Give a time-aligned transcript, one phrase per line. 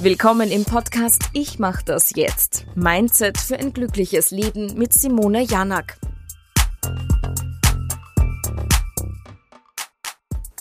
[0.00, 2.66] Willkommen im Podcast Ich mach das jetzt.
[2.76, 5.98] Mindset für ein glückliches Leben mit Simone Janak.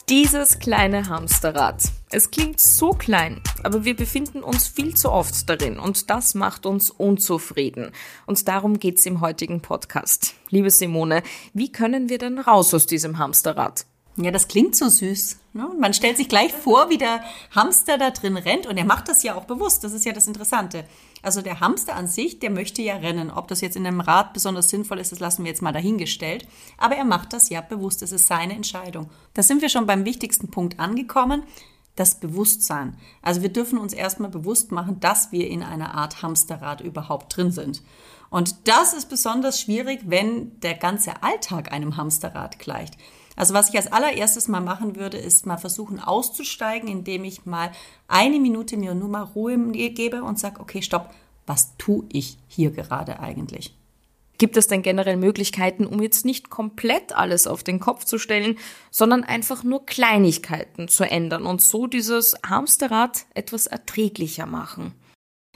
[0.09, 1.83] Dieses kleine Hamsterrad.
[2.09, 6.65] Es klingt so klein, aber wir befinden uns viel zu oft darin und das macht
[6.65, 7.91] uns unzufrieden.
[8.25, 10.33] Und darum geht's im heutigen Podcast.
[10.49, 11.21] Liebe Simone,
[11.53, 13.85] wie können wir denn raus aus diesem Hamsterrad?
[14.19, 15.37] Ja, das klingt so süß.
[15.53, 15.69] Ne?
[15.79, 17.21] Man stellt sich gleich vor, wie der
[17.51, 19.83] Hamster da drin rennt und er macht das ja auch bewusst.
[19.83, 20.85] Das ist ja das Interessante.
[21.21, 23.29] Also der Hamster an sich, der möchte ja rennen.
[23.29, 26.47] Ob das jetzt in einem Rad besonders sinnvoll ist, das lassen wir jetzt mal dahingestellt.
[26.79, 28.01] Aber er macht das ja bewusst.
[28.01, 29.11] Das ist seine Entscheidung.
[29.35, 31.43] Da sind wir schon beim wichtigsten Punkt angekommen.
[31.95, 32.97] Das Bewusstsein.
[33.21, 37.51] Also wir dürfen uns erstmal bewusst machen, dass wir in einer Art Hamsterrad überhaupt drin
[37.51, 37.83] sind.
[38.31, 42.97] Und das ist besonders schwierig, wenn der ganze Alltag einem Hamsterrad gleicht.
[43.37, 47.71] Also was ich als allererstes mal machen würde, ist mal versuchen auszusteigen, indem ich mal
[48.07, 51.13] eine Minute mir nur mal Ruhe gebe und sage, okay, stopp,
[51.45, 53.73] was tue ich hier gerade eigentlich?
[54.39, 58.57] Gibt es denn generell Möglichkeiten, um jetzt nicht komplett alles auf den Kopf zu stellen,
[58.91, 64.93] sondern einfach nur Kleinigkeiten zu ändern und so dieses Hamsterrad etwas erträglicher machen?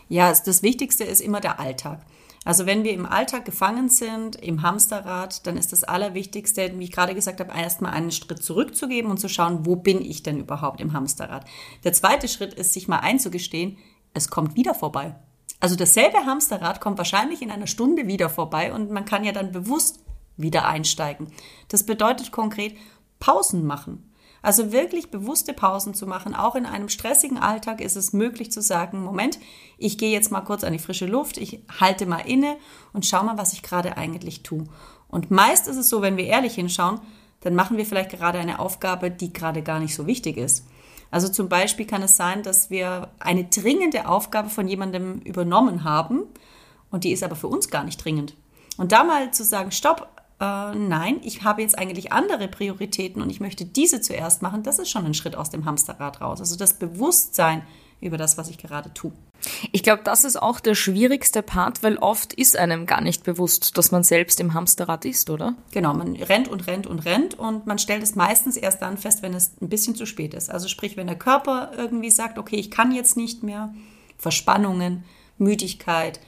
[0.07, 2.01] Ja, das Wichtigste ist immer der Alltag.
[2.43, 6.91] Also wenn wir im Alltag gefangen sind, im Hamsterrad, dann ist das Allerwichtigste, wie ich
[6.91, 10.81] gerade gesagt habe, erstmal einen Schritt zurückzugeben und zu schauen, wo bin ich denn überhaupt
[10.81, 11.45] im Hamsterrad.
[11.83, 13.77] Der zweite Schritt ist, sich mal einzugestehen,
[14.13, 15.15] es kommt wieder vorbei.
[15.59, 19.51] Also dasselbe Hamsterrad kommt wahrscheinlich in einer Stunde wieder vorbei und man kann ja dann
[19.51, 19.99] bewusst
[20.35, 21.27] wieder einsteigen.
[21.67, 22.75] Das bedeutet konkret
[23.19, 24.10] Pausen machen.
[24.41, 26.33] Also wirklich bewusste Pausen zu machen.
[26.33, 29.37] Auch in einem stressigen Alltag ist es möglich zu sagen, Moment,
[29.77, 32.57] ich gehe jetzt mal kurz an die frische Luft, ich halte mal inne
[32.93, 34.65] und schau mal, was ich gerade eigentlich tue.
[35.07, 36.99] Und meist ist es so, wenn wir ehrlich hinschauen,
[37.41, 40.65] dann machen wir vielleicht gerade eine Aufgabe, die gerade gar nicht so wichtig ist.
[41.11, 46.23] Also zum Beispiel kann es sein, dass wir eine dringende Aufgabe von jemandem übernommen haben
[46.89, 48.35] und die ist aber für uns gar nicht dringend.
[48.77, 50.07] Und da mal zu sagen, stopp,
[50.41, 54.79] äh, nein, ich habe jetzt eigentlich andere Prioritäten und ich möchte diese zuerst machen, das
[54.79, 56.39] ist schon ein Schritt aus dem Hamsterrad raus.
[56.39, 57.61] Also das Bewusstsein
[58.01, 59.11] über das, was ich gerade tue.
[59.71, 63.77] Ich glaube, das ist auch der schwierigste Part, weil oft ist einem gar nicht bewusst,
[63.77, 65.53] dass man selbst im Hamsterrad ist, oder?
[65.71, 69.21] Genau, man rennt und rennt und rennt und man stellt es meistens erst dann fest,
[69.21, 70.49] wenn es ein bisschen zu spät ist.
[70.49, 73.73] Also sprich, wenn der Körper irgendwie sagt, okay, ich kann jetzt nicht mehr,
[74.17, 75.03] Verspannungen,
[75.37, 76.19] Müdigkeit,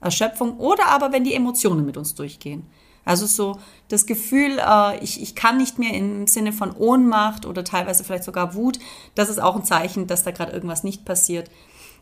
[0.00, 2.66] Erschöpfung oder aber wenn die Emotionen mit uns durchgehen.
[3.04, 7.64] Also so das Gefühl, äh, ich, ich kann nicht mehr im Sinne von Ohnmacht oder
[7.64, 8.78] teilweise vielleicht sogar Wut,
[9.14, 11.50] das ist auch ein Zeichen, dass da gerade irgendwas nicht passiert,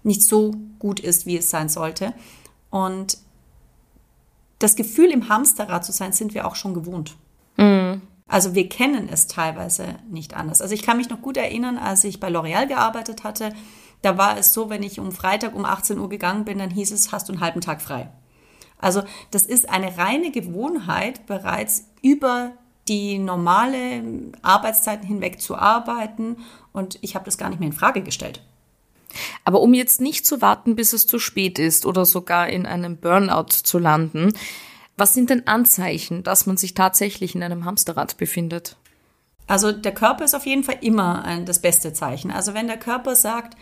[0.02, 2.14] nicht so gut ist, wie es sein sollte.
[2.70, 3.18] Und
[4.58, 7.16] das Gefühl, im Hamsterrad zu sein, sind wir auch schon gewohnt.
[7.56, 8.02] Mhm.
[8.28, 10.62] Also wir kennen es teilweise nicht anders.
[10.62, 13.52] Also ich kann mich noch gut erinnern, als ich bei L'Oreal gearbeitet hatte,
[14.00, 16.92] da war es so, wenn ich um Freitag um 18 Uhr gegangen bin, dann hieß
[16.92, 18.10] es, hast du einen halben Tag frei.
[18.82, 22.52] Also das ist eine reine Gewohnheit, bereits über
[22.88, 24.02] die normale
[24.42, 26.36] Arbeitszeiten hinweg zu arbeiten
[26.72, 28.42] und ich habe das gar nicht mehr in Frage gestellt.
[29.44, 32.96] Aber um jetzt nicht zu warten, bis es zu spät ist oder sogar in einem
[32.96, 34.32] Burnout zu landen,
[34.96, 38.76] was sind denn Anzeichen, dass man sich tatsächlich in einem Hamsterrad befindet?
[39.46, 42.30] Also der Körper ist auf jeden Fall immer das beste Zeichen.
[42.30, 43.56] Also wenn der Körper sagt,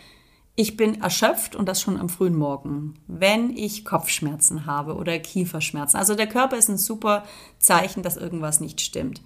[0.55, 5.97] ich bin erschöpft und das schon am frühen Morgen, wenn ich Kopfschmerzen habe oder Kieferschmerzen.
[5.97, 7.23] Also der Körper ist ein super
[7.57, 9.21] Zeichen, dass irgendwas nicht stimmt.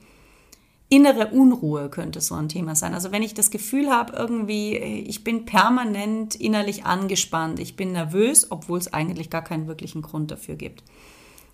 [0.88, 2.94] Innere Unruhe könnte so ein Thema sein.
[2.94, 8.52] Also wenn ich das Gefühl habe, irgendwie, ich bin permanent innerlich angespannt, ich bin nervös,
[8.52, 10.84] obwohl es eigentlich gar keinen wirklichen Grund dafür gibt.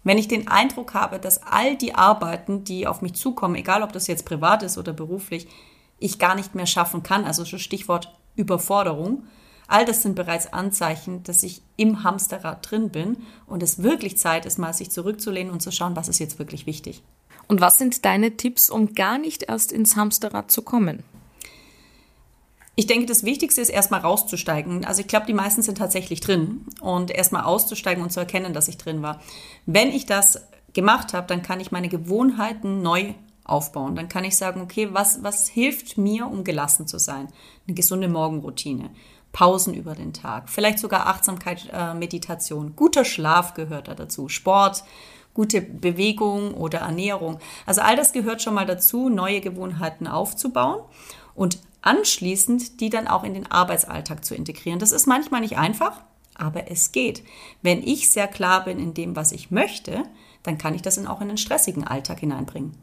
[0.03, 3.94] Wenn ich den Eindruck habe, dass all die Arbeiten, die auf mich zukommen, egal ob
[3.94, 5.48] das jetzt privat ist oder beruflich,
[5.98, 9.24] ich gar nicht mehr schaffen kann, also Stichwort Überforderung,
[9.72, 13.16] All das sind bereits Anzeichen, dass ich im Hamsterrad drin bin
[13.48, 16.66] und es wirklich Zeit ist, mal sich zurückzulehnen und zu schauen, was ist jetzt wirklich
[16.66, 17.02] wichtig.
[17.48, 21.04] Und was sind deine Tipps, um gar nicht erst ins Hamsterrad zu kommen?
[22.76, 24.84] Ich denke, das Wichtigste ist erstmal rauszusteigen.
[24.84, 28.67] Also ich glaube, die meisten sind tatsächlich drin und erstmal auszusteigen und zu erkennen, dass
[28.67, 29.22] ich drin war.
[29.66, 30.41] Wenn ich das
[30.74, 33.14] gemacht habe, dann kann ich meine Gewohnheiten neu
[33.46, 33.96] aufbauen.
[33.96, 37.29] Dann kann ich sagen, okay, was, was hilft mir, um gelassen zu sein?
[37.67, 38.90] Eine gesunde Morgenroutine.
[39.31, 44.83] Pausen über den Tag, vielleicht sogar Achtsamkeit, äh, Meditation, guter Schlaf gehört da dazu, Sport,
[45.33, 47.39] gute Bewegung oder Ernährung.
[47.66, 50.81] Also all das gehört schon mal dazu, neue Gewohnheiten aufzubauen
[51.35, 54.79] und anschließend die dann auch in den Arbeitsalltag zu integrieren.
[54.79, 56.01] Das ist manchmal nicht einfach,
[56.35, 57.23] aber es geht.
[57.61, 60.03] Wenn ich sehr klar bin in dem, was ich möchte,
[60.43, 62.75] dann kann ich das auch in den stressigen Alltag hineinbringen.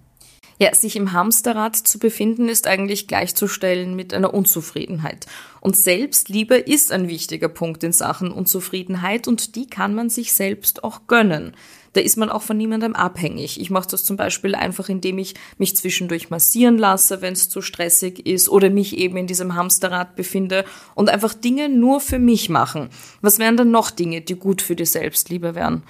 [0.61, 5.27] Ja, sich im Hamsterrad zu befinden, ist eigentlich gleichzustellen mit einer Unzufriedenheit.
[5.61, 10.83] Und Selbstliebe ist ein wichtiger Punkt in Sachen Unzufriedenheit und die kann man sich selbst
[10.83, 11.55] auch gönnen.
[11.93, 13.61] Da ist man auch von niemandem abhängig.
[13.61, 17.63] Ich mache das zum Beispiel einfach, indem ich mich zwischendurch massieren lasse, wenn es zu
[17.63, 20.65] stressig ist oder mich eben in diesem Hamsterrad befinde
[20.97, 22.91] und einfach Dinge nur für mich machen.
[23.21, 25.85] Was wären dann noch Dinge, die gut für die Selbstliebe wären?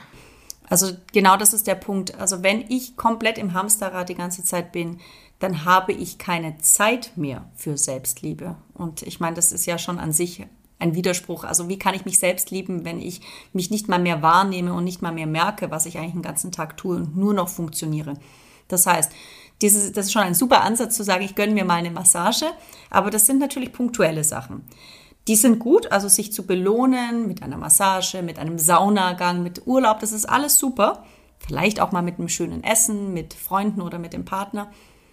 [0.69, 2.19] Also genau das ist der Punkt.
[2.19, 4.99] Also wenn ich komplett im Hamsterrad die ganze Zeit bin,
[5.39, 8.57] dann habe ich keine Zeit mehr für Selbstliebe.
[8.75, 10.47] Und ich meine, das ist ja schon an sich
[10.79, 11.45] ein Widerspruch.
[11.45, 13.21] Also wie kann ich mich selbst lieben, wenn ich
[13.53, 16.53] mich nicht mal mehr wahrnehme und nicht mal mehr merke, was ich eigentlich den ganzen
[16.53, 18.15] Tag tue und nur noch funktioniere.
[18.69, 19.13] Das heißt,
[19.63, 22.47] dieses, das ist schon ein super Ansatz zu sagen, ich gönne mir mal eine Massage,
[22.91, 24.65] aber das sind natürlich punktuelle Sachen.
[25.29, 30.01] Die sind gut, also sich zu belohnen mit einer Massage, mit einem Saunagang, mit Urlaub,
[30.01, 31.05] das ist alles super.
[31.39, 34.71] Vielleicht auch mal mit einem schönen Essen, mit Freunden oder mit dem Partner.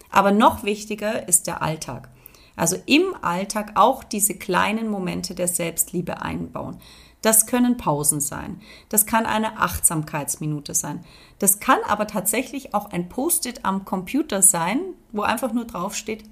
[0.09, 2.09] Aber noch wichtiger ist der Alltag.
[2.55, 6.77] Also im Alltag auch diese kleinen Momente der Selbstliebe einbauen.
[7.21, 8.61] Das können Pausen sein.
[8.87, 11.03] Das kann eine Achtsamkeitsminute sein.
[11.39, 14.79] Das kann aber tatsächlich auch ein Post-it am Computer sein,
[15.11, 16.23] wo einfach nur draufsteht,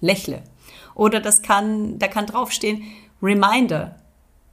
[0.00, 0.42] lächle.
[0.94, 2.82] Oder das kann, da kann draufstehen,
[3.22, 3.96] Reminder,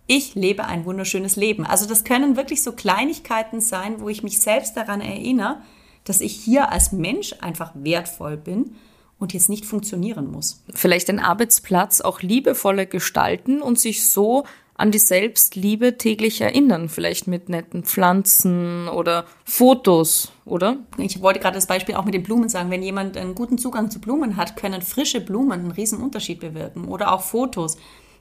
[0.08, 1.66] ich lebe ein wunderschönes Leben.
[1.66, 5.62] Also das können wirklich so Kleinigkeiten sein, wo ich mich selbst daran erinnere,
[6.06, 8.76] dass ich hier als Mensch einfach wertvoll bin
[9.20, 10.64] und jetzt nicht funktionieren muss.
[10.74, 17.28] Vielleicht den Arbeitsplatz auch liebevoller gestalten und sich so an die Selbstliebe täglich erinnern, vielleicht
[17.28, 20.78] mit netten Pflanzen oder Fotos, oder?
[20.98, 22.70] Ich wollte gerade das Beispiel auch mit den Blumen sagen.
[22.70, 26.86] Wenn jemand einen guten Zugang zu Blumen hat, können frische Blumen einen riesen Unterschied bewirken
[26.86, 27.78] oder auch Fotos.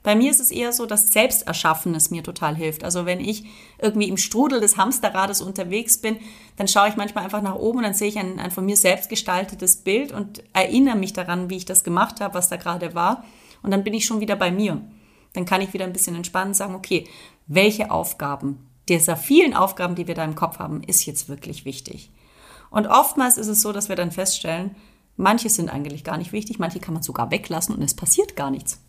[0.06, 2.84] Bei mir ist es eher so, dass Selbsterschaffenes mir total hilft.
[2.84, 3.42] Also wenn ich
[3.82, 6.18] irgendwie im Strudel des Hamsterrades unterwegs bin,
[6.54, 8.76] dann schaue ich manchmal einfach nach oben und dann sehe ich ein, ein von mir
[8.76, 12.94] selbst gestaltetes Bild und erinnere mich daran, wie ich das gemacht habe, was da gerade
[12.94, 13.24] war.
[13.64, 14.80] Und dann bin ich schon wieder bei mir.
[15.32, 17.08] Dann kann ich wieder ein bisschen entspannen und sagen, okay,
[17.48, 22.12] welche Aufgaben dieser vielen Aufgaben, die wir da im Kopf haben, ist jetzt wirklich wichtig.
[22.70, 24.76] Und oftmals ist es so, dass wir dann feststellen,
[25.16, 28.52] manche sind eigentlich gar nicht wichtig, manche kann man sogar weglassen und es passiert gar
[28.52, 28.85] nichts.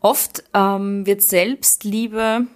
[0.00, 2.46] Oft ähm, wird Selbstliebe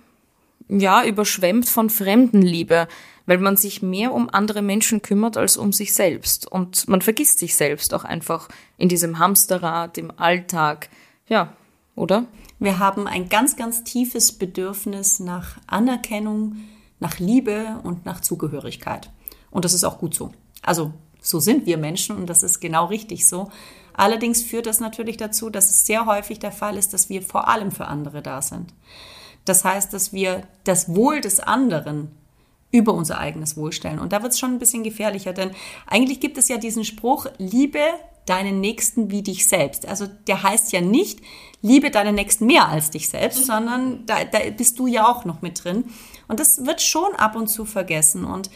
[0.68, 2.88] ja überschwemmt von Fremdenliebe,
[3.26, 7.38] weil man sich mehr um andere Menschen kümmert als um sich selbst und man vergisst
[7.38, 8.48] sich selbst auch einfach
[8.78, 10.88] in diesem Hamsterrad im Alltag.
[11.28, 11.52] Ja,
[11.94, 12.26] oder?
[12.58, 16.56] Wir haben ein ganz ganz tiefes Bedürfnis nach Anerkennung,
[17.00, 19.10] nach Liebe und nach Zugehörigkeit.
[19.50, 20.32] Und das ist auch gut so.
[20.62, 23.50] Also so sind wir Menschen und das ist genau richtig so.
[23.96, 27.48] Allerdings führt das natürlich dazu, dass es sehr häufig der Fall ist, dass wir vor
[27.48, 28.74] allem für andere da sind.
[29.44, 32.10] Das heißt, dass wir das Wohl des anderen
[32.72, 33.98] über unser eigenes Wohl stellen.
[33.98, 35.52] Und da wird es schon ein bisschen gefährlicher, denn
[35.86, 37.80] eigentlich gibt es ja diesen Spruch, liebe
[38.26, 39.86] deinen Nächsten wie dich selbst.
[39.86, 41.20] Also der heißt ja nicht,
[41.62, 43.44] liebe deinen Nächsten mehr als dich selbst, mhm.
[43.44, 45.84] sondern da, da bist du ja auch noch mit drin.
[46.28, 48.24] Und das wird schon ab und zu vergessen.
[48.24, 48.50] Und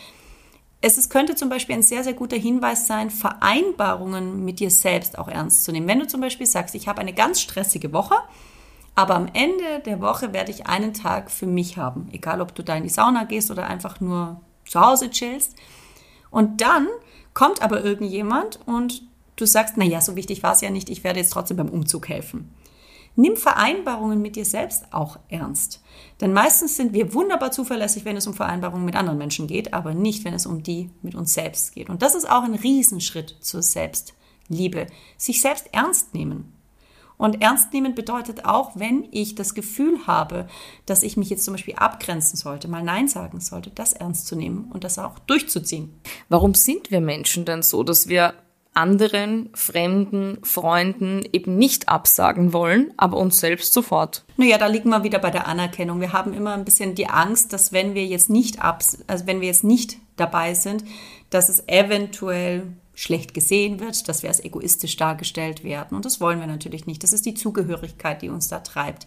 [0.82, 5.18] es ist, könnte zum Beispiel ein sehr, sehr guter Hinweis sein, Vereinbarungen mit dir selbst
[5.18, 5.86] auch ernst zu nehmen.
[5.86, 8.14] Wenn du zum Beispiel sagst, ich habe eine ganz stressige Woche,
[8.94, 12.08] aber am Ende der Woche werde ich einen Tag für mich haben.
[12.12, 15.54] Egal, ob du da in die Sauna gehst oder einfach nur zu Hause chillst.
[16.30, 16.86] Und dann
[17.34, 19.02] kommt aber irgendjemand und
[19.36, 21.68] du sagst, na ja, so wichtig war es ja nicht, ich werde jetzt trotzdem beim
[21.68, 22.54] Umzug helfen.
[23.20, 25.82] Nimm Vereinbarungen mit dir selbst auch ernst.
[26.22, 29.92] Denn meistens sind wir wunderbar zuverlässig, wenn es um Vereinbarungen mit anderen Menschen geht, aber
[29.92, 31.90] nicht, wenn es um die mit uns selbst geht.
[31.90, 34.86] Und das ist auch ein Riesenschritt zur Selbstliebe.
[35.18, 36.54] Sich selbst ernst nehmen.
[37.18, 40.48] Und ernst nehmen bedeutet auch, wenn ich das Gefühl habe,
[40.86, 44.36] dass ich mich jetzt zum Beispiel abgrenzen sollte, mal Nein sagen sollte, das ernst zu
[44.36, 45.92] nehmen und das auch durchzuziehen.
[46.30, 48.32] Warum sind wir Menschen denn so, dass wir
[48.72, 54.24] anderen, fremden, Freunden eben nicht absagen wollen, aber uns selbst sofort.
[54.36, 56.00] Naja, da liegen wir wieder bei der Anerkennung.
[56.00, 59.40] Wir haben immer ein bisschen die Angst, dass wenn wir jetzt nicht abs also wenn
[59.40, 60.84] wir jetzt nicht dabei sind,
[61.30, 65.96] dass es eventuell schlecht gesehen wird, dass wir als egoistisch dargestellt werden.
[65.96, 67.02] Und das wollen wir natürlich nicht.
[67.02, 69.06] Das ist die Zugehörigkeit, die uns da treibt.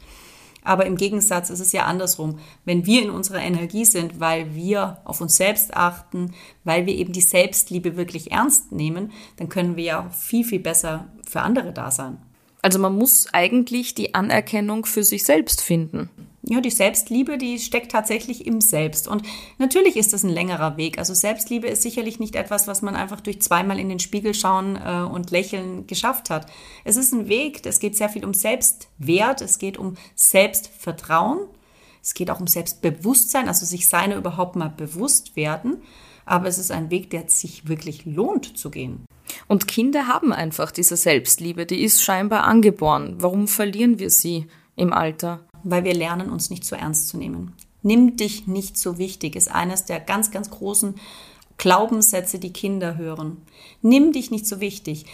[0.64, 2.40] Aber im Gegensatz ist es ja andersrum.
[2.66, 7.14] Wenn wir in unserer Energie sind, weil wir auf uns selbst achten, weil wir eben
[7.14, 11.92] die Selbstliebe wirklich ernst nehmen, dann können wir ja viel, viel besser für andere da
[11.92, 12.18] sein.
[12.62, 16.10] Also man muss eigentlich die Anerkennung für sich selbst finden.
[16.46, 19.08] Ja, die Selbstliebe, die steckt tatsächlich im Selbst.
[19.08, 19.24] Und
[19.60, 20.98] natürlich ist das ein längerer Weg.
[20.98, 24.76] Also Selbstliebe ist sicherlich nicht etwas, was man einfach durch zweimal in den Spiegel schauen
[24.76, 26.48] äh, und lächeln geschafft hat.
[26.84, 31.48] Es ist ein Weg, es geht sehr viel um Selbstwert, es geht um Selbstvertrauen,
[32.02, 35.82] es geht auch um Selbstbewusstsein, also sich seiner überhaupt mal bewusst werden.
[36.26, 39.06] Aber es ist ein Weg, der sich wirklich lohnt zu gehen.
[39.48, 43.16] Und Kinder haben einfach diese Selbstliebe, die ist scheinbar angeboren.
[43.20, 45.40] Warum verlieren wir sie im Alter?
[45.64, 47.54] Weil wir lernen, uns nicht so ernst zu nehmen.
[47.82, 50.96] Nimm dich nicht so wichtig, ist eines der ganz, ganz großen
[51.58, 53.38] Glaubenssätze, die Kinder hören.
[53.82, 55.06] Nimm dich nicht so wichtig.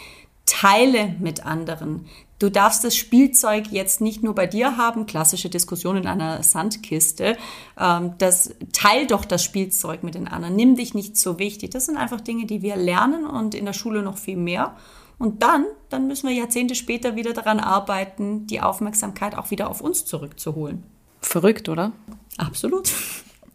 [0.45, 2.05] Teile mit anderen.
[2.39, 7.37] Du darfst das Spielzeug jetzt nicht nur bei dir haben, klassische Diskussion in einer Sandkiste.
[7.77, 10.55] Ähm, das, teil doch das Spielzeug mit den anderen.
[10.55, 11.71] Nimm dich nicht so wichtig.
[11.71, 14.75] Das sind einfach Dinge, die wir lernen und in der Schule noch viel mehr.
[15.19, 19.81] Und dann, dann müssen wir Jahrzehnte später wieder daran arbeiten, die Aufmerksamkeit auch wieder auf
[19.81, 20.83] uns zurückzuholen.
[21.21, 21.91] Verrückt, oder?
[22.37, 22.89] Absolut.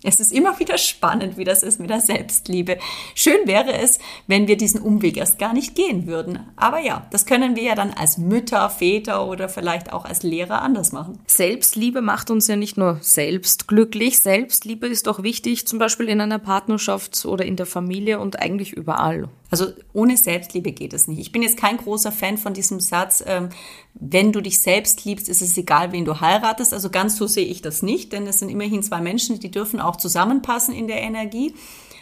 [0.07, 2.77] Es ist immer wieder spannend, wie das ist mit der Selbstliebe.
[3.15, 6.41] Schön wäre es, wenn wir diesen Umweg erst gar nicht gehen würden.
[6.57, 10.61] Aber ja, das können wir ja dann als Mütter, Väter oder vielleicht auch als Lehrer
[10.61, 11.21] anders machen.
[11.27, 14.19] Selbstliebe macht uns ja nicht nur selbst glücklich.
[14.19, 18.75] Selbstliebe ist auch wichtig, zum Beispiel in einer Partnerschaft oder in der Familie und eigentlich
[18.75, 19.31] überall.
[19.55, 21.21] Also ohne Selbstliebe geht es nicht.
[21.21, 23.51] Ich bin jetzt kein großer Fan von diesem Satz, ähm,
[23.95, 26.75] wenn du dich selbst liebst, ist es egal, wen du heiratest.
[26.75, 29.79] Also ganz so sehe ich das nicht, denn es sind immerhin zwei Menschen, die dürfen
[29.79, 31.55] auch zusammenpassen in der Energie.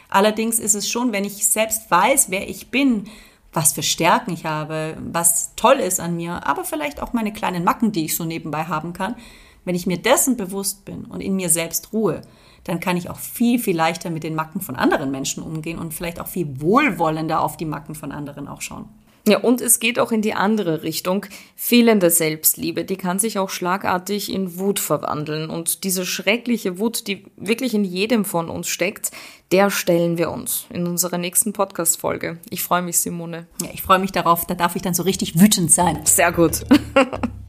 [0.09, 3.05] Allerdings ist es schon, wenn ich selbst weiß, wer ich bin,
[3.53, 7.65] was für Stärken ich habe, was toll ist an mir, aber vielleicht auch meine kleinen
[7.65, 9.15] Macken, die ich so nebenbei haben kann,
[9.67, 12.23] wenn ich mir dessen bewusst bin und in mir selbst ruhe,
[12.65, 15.95] dann kann ich auch viel, viel leichter mit den Macken von anderen Menschen umgehen und
[15.95, 18.89] vielleicht auch viel wohlwollender auf die Macken von anderen auch schauen.
[19.27, 21.27] Ja, und es geht auch in die andere Richtung.
[21.55, 25.49] Fehlende Selbstliebe, die kann sich auch schlagartig in Wut verwandeln.
[25.49, 29.13] Und diese schreckliche Wut, die wirklich in jedem von uns steckt,
[29.53, 32.39] der stellen wir uns in unserer nächsten Podcast-Folge.
[32.51, 33.47] Ich freue mich, Simone.
[33.63, 34.45] Ja, ich freue mich darauf.
[34.47, 36.01] Da darf ich dann so richtig wütend sein.
[36.05, 36.63] Sehr gut.